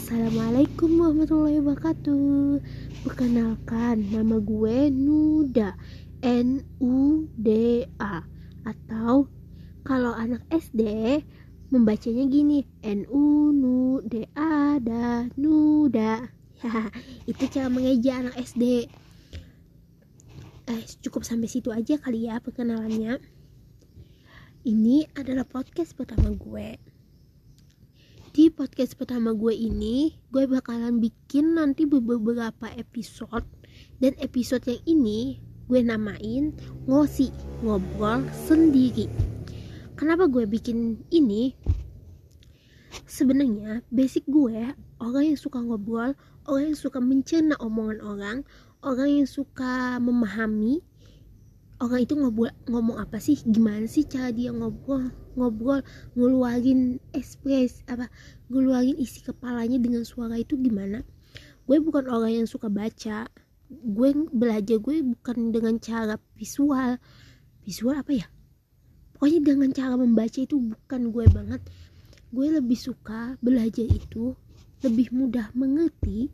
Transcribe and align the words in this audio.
Assalamualaikum 0.00 0.96
warahmatullahi 0.96 1.60
wabarakatuh. 1.60 2.56
Perkenalkan 3.04 4.08
nama 4.08 4.40
gue 4.40 4.88
Nuda. 4.88 5.76
N-U-D-A 6.24 8.14
Atau 8.64 9.28
kalau 9.84 10.16
anak 10.16 10.40
SD 10.48 10.80
membacanya 11.68 12.24
gini. 12.32 12.64
N-U-N-U-D-A 12.80 14.80
da 14.80 15.28
Nuda. 15.36 16.32
Ya, 16.64 16.88
Itu 17.36 17.44
cara 17.52 17.68
mengeja 17.68 18.24
anak 18.24 18.40
SD 18.40 18.88
Eh 20.64 20.82
cukup 21.04 21.28
sampai 21.28 21.52
situ 21.52 21.76
aja 21.76 22.00
kali 22.00 22.24
ya 22.24 22.40
perkenalannya. 22.40 23.20
Ini 24.64 25.12
adalah 25.12 25.44
podcast 25.44 25.92
pertama 25.92 26.32
gue 26.32 26.89
di 28.30 28.46
podcast 28.46 28.94
pertama 28.94 29.34
gue 29.34 29.50
ini 29.50 30.14
gue 30.30 30.46
bakalan 30.46 31.02
bikin 31.02 31.58
nanti 31.58 31.82
beberapa 31.82 32.70
episode. 32.78 33.42
Dan 33.98 34.14
episode 34.22 34.62
yang 34.70 34.82
ini 34.86 35.42
gue 35.66 35.80
namain 35.82 36.54
ngosi 36.86 37.34
ngobrol 37.66 38.22
sendiri. 38.46 39.10
Kenapa 39.98 40.30
gue 40.30 40.46
bikin 40.46 41.02
ini? 41.10 41.58
Sebenarnya 43.10 43.82
basic 43.90 44.26
gue 44.30 44.78
orang 45.02 45.24
yang 45.34 45.38
suka 45.38 45.58
ngobrol 45.58 46.14
orang 46.46 46.70
yang 46.70 46.78
suka 46.78 46.98
mencerna 47.02 47.58
omongan 47.58 47.98
orang 48.02 48.38
orang 48.86 49.22
yang 49.22 49.28
suka 49.28 49.98
memahami 49.98 50.82
orang 51.82 52.06
itu 52.06 52.14
ngobrol 52.14 52.54
ngomong 52.70 52.94
apa 53.02 53.18
sih? 53.18 53.42
Gimana 53.42 53.90
sih 53.90 54.06
cara 54.06 54.30
dia 54.30 54.54
ngobrol 54.54 55.10
ngobrol 55.40 55.80
ngeluarin 56.12 57.00
ekspres 57.16 57.80
apa 57.88 58.12
ngeluarin 58.52 59.00
isi 59.00 59.24
kepalanya 59.24 59.80
dengan 59.80 60.04
suara 60.04 60.36
itu 60.36 60.60
gimana? 60.60 61.00
Gue 61.64 61.80
bukan 61.80 62.10
orang 62.12 62.44
yang 62.44 62.48
suka 62.50 62.68
baca. 62.68 63.30
Gue 63.70 64.12
belajar 64.28 64.76
gue 64.76 65.00
bukan 65.00 65.54
dengan 65.54 65.80
cara 65.80 66.20
visual. 66.36 67.00
Visual 67.64 67.96
apa 67.96 68.12
ya? 68.12 68.26
Pokoknya 69.14 69.54
dengan 69.54 69.70
cara 69.70 69.94
membaca 69.94 70.38
itu 70.42 70.58
bukan 70.58 71.14
gue 71.14 71.24
banget. 71.30 71.62
Gue 72.34 72.52
lebih 72.52 72.76
suka 72.76 73.38
belajar 73.40 73.86
itu 73.86 74.36
lebih 74.80 75.12
mudah 75.12 75.52
mengerti 75.52 76.32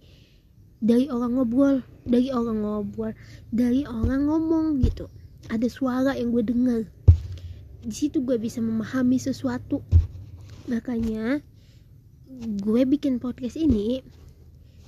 dari 0.78 1.10
orang 1.10 1.34
ngobrol 1.34 1.82
dari 2.06 2.30
orang 2.30 2.62
ngobrol 2.62 3.12
dari 3.52 3.82
orang 3.84 4.30
ngomong 4.30 4.80
gitu. 4.80 5.10
Ada 5.52 5.68
suara 5.68 6.14
yang 6.16 6.32
gue 6.32 6.44
dengar 6.46 6.80
di 7.82 7.94
situ 7.94 8.22
gue 8.24 8.36
bisa 8.40 8.62
memahami 8.62 9.20
sesuatu. 9.20 9.82
Makanya 10.66 11.40
gue 12.62 12.82
bikin 12.84 13.22
podcast 13.22 13.56
ini 13.56 14.02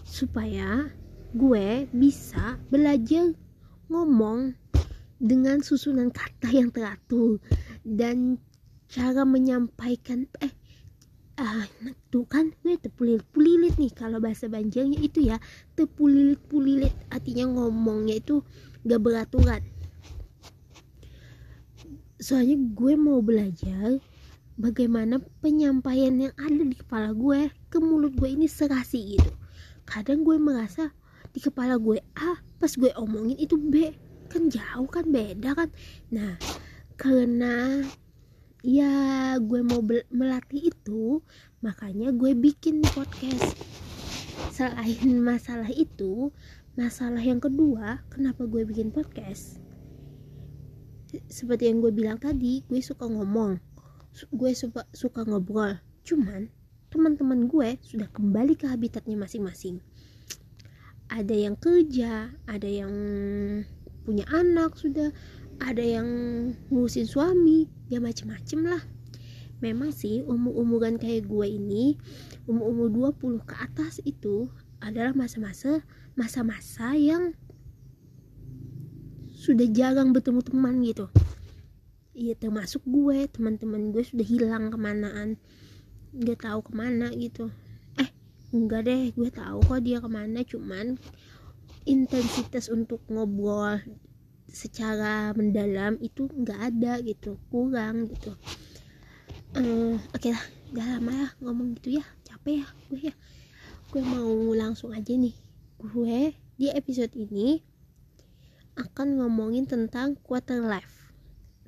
supaya 0.04 0.88
gue 1.36 1.86
bisa 1.92 2.56
belajar 2.72 3.36
ngomong 3.92 4.56
dengan 5.18 5.60
susunan 5.60 6.08
kata 6.08 6.48
yang 6.52 6.70
teratur 6.72 7.42
dan 7.84 8.38
cara 8.88 9.24
menyampaikan 9.28 10.24
eh 10.40 10.52
ah 11.38 11.64
tuh 12.10 12.26
kan? 12.26 12.50
Gue 12.66 12.74
terpulilit-pulilit 12.82 13.78
nih 13.78 13.94
kalau 13.94 14.18
bahasa 14.18 14.50
Banjarnya 14.50 14.98
itu 14.98 15.22
ya. 15.22 15.38
Terpulilit-pulilit 15.78 16.92
artinya 17.14 17.46
ngomongnya 17.46 18.18
itu 18.18 18.42
gak 18.82 18.98
beraturan 18.98 19.62
soalnya 22.18 22.58
gue 22.74 22.98
mau 22.98 23.22
belajar 23.22 24.02
bagaimana 24.58 25.22
penyampaian 25.38 26.10
yang 26.18 26.34
ada 26.34 26.62
di 26.66 26.74
kepala 26.74 27.14
gue 27.14 27.46
ke 27.70 27.78
mulut 27.78 28.10
gue 28.18 28.34
ini 28.34 28.50
serasi 28.50 29.14
gitu. 29.14 29.30
Kadang 29.86 30.26
gue 30.26 30.34
merasa 30.36 30.90
di 31.30 31.38
kepala 31.38 31.78
gue 31.78 32.02
A 32.18 32.42
pas 32.58 32.72
gue 32.74 32.90
omongin 32.98 33.38
itu 33.38 33.54
B. 33.54 33.94
Kan 34.26 34.50
jauh 34.50 34.90
kan 34.90 35.06
beda 35.06 35.54
kan. 35.54 35.70
Nah 36.10 36.34
karena 36.98 37.86
ya 38.66 38.92
gue 39.38 39.60
mau 39.62 39.78
melatih 40.10 40.74
itu 40.74 41.22
makanya 41.62 42.10
gue 42.10 42.34
bikin 42.34 42.82
podcast. 42.82 43.54
Selain 44.50 45.22
masalah 45.22 45.70
itu 45.70 46.34
masalah 46.74 47.22
yang 47.22 47.38
kedua 47.38 48.02
kenapa 48.10 48.42
gue 48.46 48.66
bikin 48.66 48.90
podcast 48.90 49.67
seperti 51.28 51.72
yang 51.72 51.80
gue 51.80 51.92
bilang 51.92 52.20
tadi 52.20 52.64
gue 52.68 52.80
suka 52.84 53.08
ngomong 53.08 53.56
gue 54.34 54.50
suka 54.56 54.82
suka 54.90 55.22
ngobrol. 55.22 55.78
Cuman 56.02 56.50
teman-teman 56.88 57.46
gue 57.46 57.76
sudah 57.84 58.08
kembali 58.10 58.56
ke 58.56 58.66
habitatnya 58.66 59.14
masing-masing. 59.14 59.78
Ada 61.08 61.32
yang 61.32 61.54
kerja 61.56 62.32
ada 62.48 62.68
yang 62.68 62.92
punya 64.02 64.24
anak 64.32 64.76
sudah 64.76 65.12
ada 65.60 65.84
yang 65.84 66.08
ngurusin 66.72 67.06
suami 67.06 67.68
ya 67.92 68.00
macem-macem 68.00 68.64
lah. 68.64 68.82
Memang 69.58 69.90
sih 69.90 70.22
umur-umuran 70.22 70.96
kayak 70.96 71.26
gue 71.26 71.46
ini 71.46 71.98
umur-umur 72.46 73.12
20 73.18 73.42
ke 73.48 73.54
atas 73.58 73.98
itu 74.06 74.46
adalah 74.78 75.10
masa-masa 75.12 75.82
masa-masa 76.14 76.94
yang 76.94 77.34
sudah 79.38 79.70
jarang 79.70 80.10
bertemu 80.10 80.42
teman 80.42 80.82
gitu. 80.82 81.06
Iya 82.18 82.34
termasuk 82.34 82.82
gue. 82.82 83.30
Teman-teman 83.30 83.94
gue 83.94 84.02
sudah 84.02 84.26
hilang 84.26 84.74
kemanaan. 84.74 85.38
Gak 86.10 86.42
tahu 86.42 86.66
ke 86.66 86.72
mana 86.74 87.14
gitu. 87.14 87.46
Eh 87.94 88.10
enggak 88.50 88.90
deh. 88.90 89.14
Gue 89.14 89.30
tahu 89.30 89.62
kok 89.62 89.78
dia 89.86 90.02
ke 90.02 90.10
mana. 90.10 90.42
Cuman 90.42 90.98
intensitas 91.86 92.66
untuk 92.66 93.06
ngobrol 93.06 93.78
secara 94.50 95.30
mendalam 95.38 95.94
itu 96.02 96.26
nggak 96.26 96.74
ada 96.74 96.98
gitu. 97.06 97.38
Kurang 97.46 98.10
gitu. 98.10 98.34
Uh, 99.54 99.94
oke 100.10 100.18
okay 100.18 100.34
lah. 100.34 100.44
Udah 100.74 100.86
lama 100.98 101.12
ya 101.14 101.28
ngomong 101.46 101.78
gitu 101.78 102.02
ya. 102.02 102.04
Capek 102.26 102.66
ya 102.66 102.68
gue 102.90 103.00
ya. 103.06 103.14
Gue 103.94 104.02
mau 104.02 104.34
langsung 104.58 104.90
aja 104.90 105.14
nih. 105.14 105.38
Gue 105.78 106.34
di 106.58 106.66
episode 106.74 107.14
ini 107.14 107.62
akan 108.98 109.22
ngomongin 109.22 109.62
tentang 109.62 110.18
quarter 110.26 110.58
life. 110.58 111.14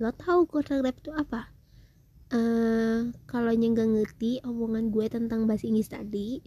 Lo 0.03 0.11
tahu 0.11 0.51
quarter 0.51 0.83
life 0.83 0.99
itu 0.99 1.15
apa? 1.15 1.47
Uh, 2.35 3.15
kalau 3.31 3.55
yang 3.55 3.71
gak 3.79 3.87
ngerti 3.87 4.43
omongan 4.43 4.91
gue 4.91 5.07
tentang 5.07 5.47
bahasa 5.47 5.71
Inggris 5.71 5.95
tadi 5.95 6.43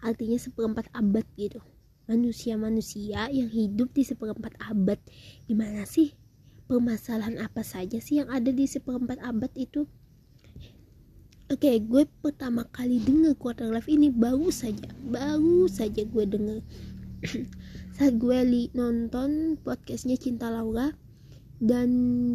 artinya 0.00 0.40
seperempat 0.40 0.88
abad 0.96 1.28
gitu. 1.36 1.60
Manusia-manusia 2.08 3.28
yang 3.28 3.52
hidup 3.52 3.92
di 3.92 4.08
seperempat 4.08 4.56
abad. 4.56 4.96
Gimana 5.44 5.84
sih? 5.84 6.16
Permasalahan 6.64 7.36
apa 7.36 7.60
saja 7.60 8.00
sih 8.00 8.24
yang 8.24 8.32
ada 8.32 8.48
di 8.48 8.64
seperempat 8.64 9.20
abad 9.20 9.52
itu? 9.52 9.84
Oke, 11.52 11.68
okay, 11.68 11.76
gue 11.84 12.08
pertama 12.24 12.64
kali 12.72 13.04
denger 13.04 13.36
quarter 13.36 13.68
life 13.68 13.84
ini 13.84 14.08
baru 14.08 14.48
saja, 14.48 14.88
baru 15.04 15.68
saja 15.68 16.08
gue 16.08 16.24
denger 16.24 16.64
saat 17.92 18.16
gue 18.16 18.38
li 18.48 18.62
nonton 18.72 19.60
podcastnya 19.60 20.16
Cinta 20.16 20.48
Laura 20.48 20.96
dan 21.60 21.88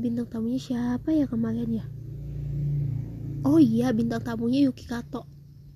bintang 0.05 0.29
tamunya 0.29 0.61
siapa 0.61 1.09
ya 1.09 1.25
kemarin 1.25 1.81
ya? 1.81 1.85
Oh 3.41 3.57
iya 3.57 3.89
bintang 3.89 4.21
tamunya 4.21 4.69
Yuki 4.69 4.85
Kato. 4.85 5.25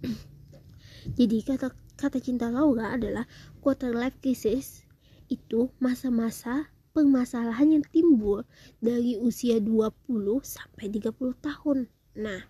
Jadi 1.18 1.42
kata 1.42 1.74
kata 1.98 2.22
Cinta 2.22 2.54
Laura 2.54 2.94
adalah 2.94 3.26
quarter 3.58 3.90
life 3.90 4.22
crisis 4.22 4.86
itu 5.34 5.74
masa-masa 5.82 6.70
permasalahan 6.94 7.82
yang 7.82 7.86
timbul 7.90 8.46
dari 8.86 9.18
usia 9.18 9.58
20 9.58 9.98
sampai 10.46 10.94
30 10.94 11.10
tahun. 11.42 11.90
Nah 12.22 12.46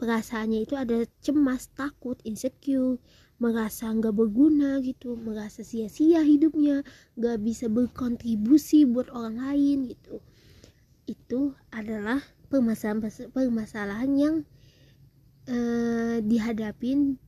perasaannya 0.00 0.64
itu 0.64 0.80
ada 0.80 1.04
cemas 1.20 1.68
takut 1.76 2.16
insecure. 2.24 2.96
Merasa 3.36 3.92
nggak 3.92 4.16
berguna 4.16 4.80
gitu 4.80 5.16
merasa 5.16 5.60
sia-sia 5.60 6.24
hidupnya 6.24 6.80
nggak 7.20 7.36
bisa 7.44 7.68
berkontribusi 7.68 8.88
buat 8.88 9.12
orang 9.12 9.36
lain 9.36 9.92
gitu. 9.92 10.24
Itu 11.04 11.52
adalah 11.68 12.24
permasalahan 12.48 13.04
permasalahan 13.32 14.10
yang 14.16 14.34
uh, 15.48 16.16
dihadapin 16.24 17.20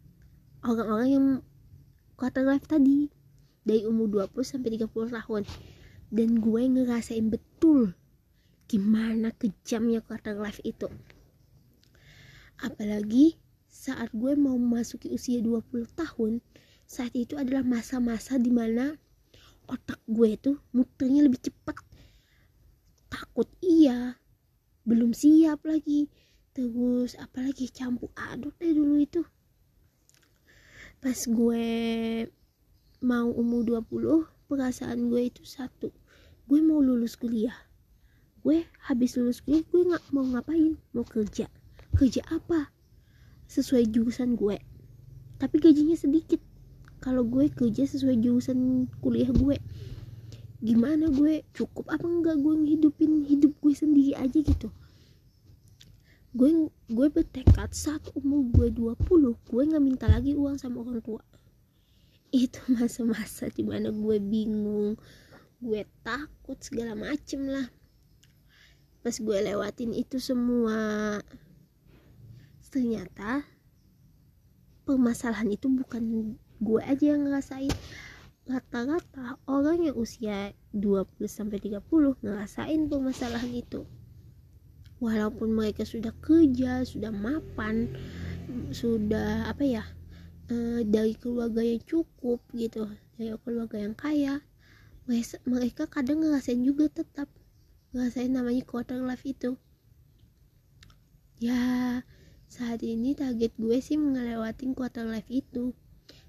orang-orang 0.64 1.08
yang 1.12 1.26
quarter 2.16 2.44
life 2.44 2.64
tadi 2.64 3.12
dari 3.64 3.84
umur 3.84 4.28
20 4.28 4.48
sampai 4.48 4.80
30 4.80 5.16
tahun. 5.16 5.42
Dan 6.12 6.44
gue 6.44 6.62
ngerasain 6.72 7.28
betul 7.28 7.96
gimana 8.68 9.32
kejamnya 9.36 10.04
quarter 10.04 10.36
life 10.36 10.60
itu 10.64 10.88
apalagi 12.62 13.36
saat 13.66 14.14
gue 14.14 14.38
mau 14.38 14.54
memasuki 14.54 15.10
usia 15.10 15.42
20 15.42 15.98
tahun 15.98 16.38
saat 16.86 17.10
itu 17.18 17.34
adalah 17.34 17.66
masa-masa 17.66 18.38
di 18.38 18.54
mana 18.54 18.94
otak 19.66 19.98
gue 20.06 20.36
tuh 20.38 20.56
muternya 20.70 21.26
lebih 21.26 21.40
cepat. 21.42 21.74
Takut 23.10 23.48
iya 23.58 24.20
belum 24.86 25.10
siap 25.16 25.66
lagi. 25.66 26.06
Terus 26.52 27.16
apalagi 27.16 27.72
campur 27.72 28.12
aduk 28.12 28.52
deh 28.60 28.76
dulu 28.76 29.00
itu. 29.00 29.24
Pas 31.00 31.16
gue 31.16 31.66
mau 33.02 33.32
umur 33.32 33.82
20 33.88 34.52
perasaan 34.52 35.10
gue 35.10 35.32
itu 35.32 35.42
satu 35.42 35.90
gue 36.46 36.60
mau 36.60 36.78
lulus 36.78 37.16
kuliah. 37.16 37.56
Gue 38.44 38.68
habis 38.84 39.16
lulus 39.16 39.40
kuliah 39.40 39.64
gue 39.64 39.80
nggak 39.80 40.12
mau 40.12 40.28
ngapain 40.28 40.76
mau 40.92 41.08
kerja 41.08 41.48
kerja 41.96 42.24
apa? 42.32 42.72
Sesuai 43.46 43.88
jurusan 43.92 44.34
gue. 44.34 44.56
Tapi 45.36 45.56
gajinya 45.60 45.96
sedikit. 45.96 46.40
Kalau 47.02 47.26
gue 47.26 47.50
kerja 47.50 47.82
sesuai 47.84 48.22
jurusan 48.22 48.86
kuliah 49.02 49.30
gue. 49.34 49.58
Gimana 50.62 51.10
gue? 51.10 51.42
Cukup 51.50 51.90
apa 51.90 52.06
enggak 52.06 52.38
gue 52.38 52.54
ngehidupin 52.54 53.26
hidup 53.26 53.58
gue 53.58 53.74
sendiri 53.74 54.14
aja 54.14 54.38
gitu? 54.38 54.70
Gue 56.32 56.70
gue 56.88 57.08
bertekad 57.12 57.76
saat 57.76 58.08
umur 58.16 58.48
gue 58.54 58.68
20 58.72 58.96
gue 59.36 59.62
nggak 59.68 59.84
minta 59.84 60.06
lagi 60.08 60.32
uang 60.32 60.56
sama 60.56 60.80
orang 60.80 61.02
tua. 61.04 61.20
Itu 62.32 62.62
masa-masa 62.72 63.50
di 63.52 63.66
mana 63.66 63.92
gue 63.92 64.16
bingung. 64.22 64.96
Gue 65.60 65.84
takut 66.00 66.56
segala 66.62 66.96
macem 66.96 67.44
lah. 67.50 67.68
Pas 69.02 69.18
gue 69.18 69.38
lewatin 69.42 69.92
itu 69.98 70.22
semua 70.22 71.18
ternyata 72.72 73.44
permasalahan 74.88 75.52
itu 75.52 75.68
bukan 75.68 76.34
gue 76.58 76.80
aja 76.80 77.12
yang 77.12 77.28
ngerasain. 77.28 77.70
Rata-rata 78.42 79.38
orang 79.46 79.86
yang 79.86 79.94
usia 79.94 80.50
20 80.74 81.06
sampai 81.28 81.62
30 81.62 81.84
ngerasain 82.24 82.80
permasalahan 82.90 83.52
itu. 83.52 83.86
Walaupun 84.98 85.52
mereka 85.52 85.84
sudah 85.84 86.10
kerja 86.18 86.82
sudah 86.88 87.12
mapan 87.12 87.92
sudah 88.74 89.46
apa 89.46 89.62
ya 89.62 89.84
e, 90.50 90.82
dari 90.86 91.14
keluarga 91.14 91.62
yang 91.62 91.82
cukup 91.86 92.42
gitu 92.54 92.90
dari 93.14 93.34
keluarga 93.42 93.78
yang 93.78 93.94
kaya 93.94 94.42
mereka, 95.06 95.36
mereka 95.46 95.82
kadang 95.90 96.22
ngerasain 96.22 96.62
juga 96.62 96.86
tetap 96.90 97.26
ngerasain 97.90 98.30
namanya 98.30 98.62
quarter 98.62 99.02
life 99.02 99.26
itu. 99.26 99.58
Ya 101.42 102.00
saat 102.52 102.84
ini 102.84 103.16
target 103.16 103.56
gue 103.56 103.80
sih 103.80 103.96
ngelewatin 103.96 104.76
quarter 104.76 105.08
life 105.08 105.24
itu 105.32 105.72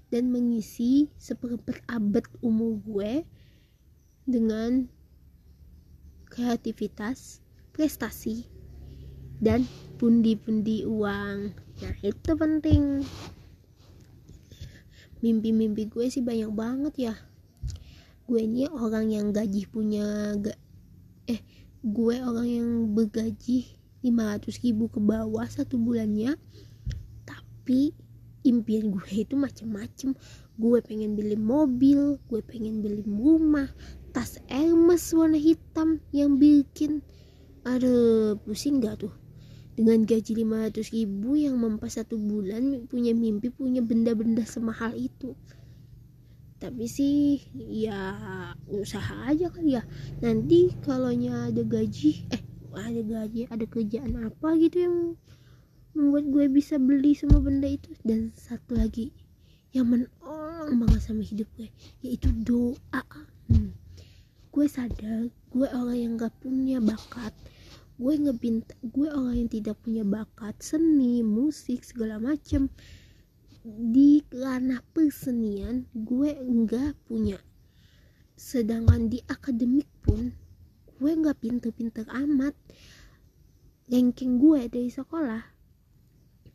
dan 0.08 0.32
mengisi 0.32 1.12
seperempat 1.20 1.84
abad 1.84 2.24
umur 2.40 2.80
gue 2.80 3.28
dengan 4.24 4.88
kreativitas, 6.32 7.44
prestasi, 7.76 8.48
dan 9.36 9.68
pundi-pundi 10.00 10.88
uang. 10.88 11.52
Nah, 11.84 11.94
itu 12.00 12.30
penting. 12.32 13.04
Mimpi-mimpi 15.20 15.92
gue 15.92 16.08
sih 16.08 16.24
banyak 16.24 16.48
banget 16.56 16.94
ya. 17.12 17.14
Gue 18.24 18.48
ini 18.48 18.64
orang 18.72 19.12
yang 19.12 19.28
gaji 19.28 19.68
punya 19.68 20.32
eh 21.28 21.40
gue 21.84 22.16
orang 22.16 22.48
yang 22.48 22.68
bergaji 22.96 23.83
500 24.04 24.60
ribu 24.60 24.92
ke 24.92 25.00
bawah 25.00 25.48
satu 25.48 25.80
bulannya. 25.80 26.36
Tapi 27.24 27.96
impian 28.44 28.92
gue 28.92 29.08
itu 29.24 29.34
macem-macem. 29.34 30.12
Gue 30.60 30.78
pengen 30.84 31.16
beli 31.16 31.34
mobil 31.34 32.20
gue 32.28 32.40
pengen 32.44 32.84
beli 32.84 33.02
rumah 33.02 33.66
tas 34.14 34.38
Hermes 34.46 35.10
warna 35.16 35.40
hitam 35.40 35.98
yang 36.12 36.36
bikin. 36.36 37.00
Ada 37.64 38.36
pusing 38.44 38.84
gak 38.84 39.08
tuh? 39.08 39.14
Dengan 39.74 40.06
gaji 40.06 40.46
500 40.46 40.94
ribu 40.94 41.34
yang 41.34 41.58
mempas 41.58 41.98
satu 41.98 42.14
bulan 42.14 42.86
punya 42.86 43.10
mimpi 43.10 43.50
punya 43.50 43.82
benda-benda 43.82 44.46
semahal 44.46 44.94
itu. 44.94 45.34
Tapi 46.62 46.86
sih 46.86 47.42
ya 47.58 48.14
usaha 48.70 49.26
aja 49.26 49.50
kali 49.50 49.74
ya. 49.74 49.82
Nanti 50.22 50.70
kalau 50.86 51.10
ada 51.10 51.62
gaji 51.66 52.30
eh 52.30 52.43
ada 52.78 53.00
gaji 53.02 53.46
ada 53.50 53.64
kerjaan 53.66 54.18
apa 54.26 54.48
gitu 54.58 54.76
yang 54.86 54.96
membuat 55.94 56.24
gue 56.28 56.46
bisa 56.50 56.74
beli 56.76 57.14
semua 57.14 57.38
benda 57.38 57.70
itu. 57.70 57.94
Dan 58.02 58.34
satu 58.34 58.74
lagi 58.74 59.14
yang 59.70 59.90
menolong 59.90 60.78
banget 60.82 61.00
sama 61.02 61.22
hidup 61.22 61.46
gue 61.54 61.70
yaitu 62.02 62.30
doa. 62.42 63.02
Hmm. 63.50 63.76
gue 64.54 64.66
sadar 64.70 65.26
gue 65.50 65.68
orang 65.70 65.98
yang 65.98 66.12
gak 66.18 66.34
punya 66.42 66.78
bakat. 66.82 67.34
Gue 67.94 68.18
ngebint 68.18 68.66
gue 68.82 69.06
orang 69.06 69.46
yang 69.46 69.50
tidak 69.50 69.78
punya 69.82 70.02
bakat 70.02 70.58
seni 70.58 71.22
musik 71.22 71.86
segala 71.86 72.18
macem. 72.18 72.70
Di 73.66 74.20
ranah 74.34 74.82
persenian 74.92 75.86
gue 75.94 76.34
enggak 76.36 76.98
punya. 77.06 77.38
Sedangkan 78.34 79.06
di 79.06 79.22
akademik 79.30 79.86
pun 80.02 80.34
gue 80.98 81.12
nggak 81.12 81.38
pinter-pinter 81.42 82.06
amat. 82.10 82.54
Ranking 83.84 84.40
gue 84.40 84.60
dari 84.72 84.88
sekolah 84.88 85.54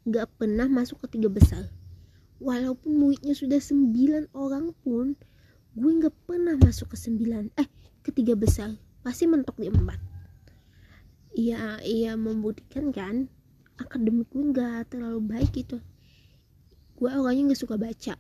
gak 0.10 0.42
pernah 0.42 0.66
masuk 0.66 1.06
ke 1.06 1.20
tiga 1.20 1.30
besar. 1.30 1.70
Walaupun 2.42 2.98
muridnya 2.98 3.38
sudah 3.38 3.62
sembilan 3.62 4.34
orang 4.34 4.74
pun 4.82 5.14
gue 5.78 5.92
gak 6.02 6.16
pernah 6.26 6.58
masuk 6.58 6.96
ke 6.96 6.98
sembilan 6.98 7.54
eh 7.60 7.70
ke 8.02 8.10
tiga 8.10 8.34
besar. 8.34 8.74
Pasti 9.06 9.30
mentok 9.30 9.62
di 9.62 9.70
empat. 9.70 10.00
Iya 11.38 11.84
iya 11.86 12.18
membuktikan 12.18 12.90
kan 12.90 13.30
akademik 13.78 14.34
gue 14.34 14.50
gak 14.50 14.96
terlalu 14.96 15.22
baik 15.22 15.54
gitu. 15.54 15.78
Gue 16.98 17.14
orangnya 17.14 17.54
gak 17.54 17.62
suka 17.62 17.78
baca 17.78 18.18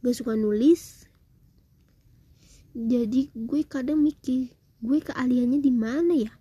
gak 0.00 0.16
suka 0.16 0.32
nulis. 0.32 1.04
Jadi 2.72 3.28
gue 3.34 3.60
kadang 3.68 4.00
mikir 4.00 4.59
gue 4.80 4.98
keahliannya 5.04 5.60
di 5.60 5.72
mana 5.72 6.12
ya? 6.16 6.32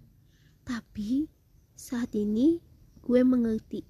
Tapi 0.63 1.27
saat 1.75 2.15
ini 2.15 2.63
gue 3.03 3.21
mengerti. 3.23 3.83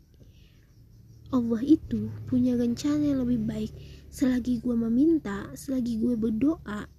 Allah 1.29 1.61
itu 1.61 2.09
punya 2.25 2.57
rencana 2.57 3.13
yang 3.13 3.21
lebih 3.21 3.45
baik. 3.45 3.71
Selagi 4.09 4.57
gue 4.57 4.73
meminta 4.73 5.53
selagi 5.53 6.01
gue 6.01 6.17
berdoa 6.17 6.89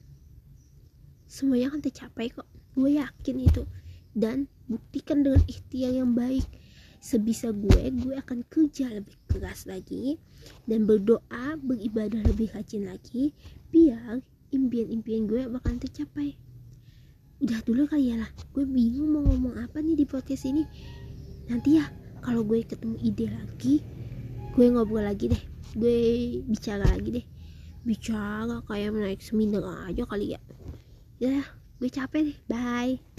semuanya 1.27 1.75
akan 1.75 1.83
tercapai 1.83 2.31
kok. 2.31 2.47
Gue 2.79 2.99
yakin 3.03 3.37
itu. 3.43 3.67
Dan 4.15 4.47
buktikan 4.71 5.27
dengan 5.27 5.43
ikhtiar 5.51 5.91
yang 5.95 6.15
baik. 6.15 6.47
Sebisa 7.03 7.51
gue 7.51 7.91
gue 7.91 8.15
akan 8.15 8.47
kerja 8.47 8.93
lebih 8.95 9.17
keras 9.27 9.67
lagi 9.67 10.21
dan 10.69 10.85
berdoa 10.85 11.57
beribadah 11.59 12.21
lebih 12.29 12.53
rajin 12.53 12.85
lagi 12.85 13.33
biar 13.73 14.21
impian-impian 14.53 15.25
gue 15.25 15.49
bakal 15.49 15.81
tercapai 15.81 16.37
udah 17.41 17.59
dulu 17.65 17.89
kali 17.89 18.13
ya 18.13 18.21
lah. 18.21 18.31
Gue 18.53 18.69
bingung 18.69 19.17
mau 19.17 19.25
ngomong 19.25 19.57
apa 19.61 19.81
nih 19.81 19.97
di 19.97 20.05
podcast 20.05 20.45
ini. 20.49 20.63
Nanti 21.49 21.81
ya 21.81 21.89
kalau 22.21 22.45
gue 22.45 22.61
ketemu 22.63 22.97
ide 23.01 23.27
lagi 23.33 23.81
gue 24.55 24.67
ngobrol 24.69 25.05
lagi 25.05 25.33
deh. 25.33 25.43
Gue 25.75 25.99
bicara 26.45 26.85
lagi 26.85 27.21
deh. 27.21 27.27
Bicara 27.81 28.61
kayak 28.69 28.93
naik 28.93 29.25
seminar 29.25 29.89
aja 29.89 30.05
kali 30.05 30.37
ya. 30.37 30.41
Ya 31.17 31.43
gue 31.81 31.89
capek 31.89 32.21
deh. 32.29 32.39
Bye 32.47 33.10